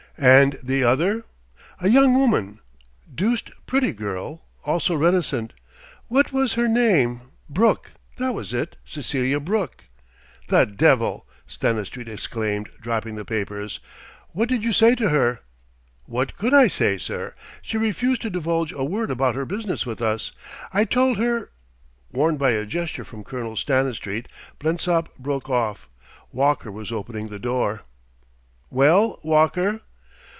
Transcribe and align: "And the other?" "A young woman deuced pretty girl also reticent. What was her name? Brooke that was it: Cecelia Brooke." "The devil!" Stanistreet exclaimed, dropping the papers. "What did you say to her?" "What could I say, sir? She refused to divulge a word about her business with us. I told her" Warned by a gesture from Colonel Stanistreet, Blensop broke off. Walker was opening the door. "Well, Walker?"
"And 0.17 0.53
the 0.61 0.83
other?" 0.83 1.23
"A 1.79 1.89
young 1.89 2.13
woman 2.13 2.59
deuced 3.15 3.49
pretty 3.65 3.91
girl 3.91 4.43
also 4.63 4.93
reticent. 4.93 5.51
What 6.09 6.31
was 6.31 6.53
her 6.53 6.67
name? 6.67 7.21
Brooke 7.49 7.91
that 8.17 8.31
was 8.35 8.53
it: 8.53 8.75
Cecelia 8.85 9.39
Brooke." 9.39 9.85
"The 10.47 10.65
devil!" 10.65 11.25
Stanistreet 11.47 12.07
exclaimed, 12.07 12.69
dropping 12.79 13.15
the 13.15 13.25
papers. 13.25 13.79
"What 14.29 14.47
did 14.47 14.63
you 14.63 14.71
say 14.73 14.93
to 14.95 15.09
her?" 15.09 15.39
"What 16.05 16.37
could 16.37 16.53
I 16.53 16.67
say, 16.67 16.99
sir? 16.99 17.33
She 17.63 17.77
refused 17.79 18.21
to 18.21 18.29
divulge 18.29 18.71
a 18.73 18.83
word 18.83 19.09
about 19.09 19.33
her 19.33 19.45
business 19.45 19.87
with 19.87 20.03
us. 20.03 20.33
I 20.71 20.85
told 20.85 21.17
her" 21.17 21.49
Warned 22.13 22.37
by 22.37 22.51
a 22.51 22.67
gesture 22.67 23.05
from 23.05 23.23
Colonel 23.23 23.55
Stanistreet, 23.55 24.27
Blensop 24.59 25.17
broke 25.17 25.49
off. 25.49 25.89
Walker 26.31 26.71
was 26.71 26.91
opening 26.91 27.29
the 27.29 27.39
door. 27.39 27.83
"Well, 28.69 29.19
Walker?" 29.23 29.81